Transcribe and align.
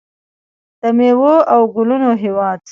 د 0.81 0.81
میوو 0.97 1.35
او 1.53 1.61
ګلونو 1.75 2.09
هیواد. 2.23 2.61